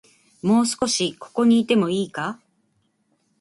[0.41, 2.41] もう少し、ここにいてもいいか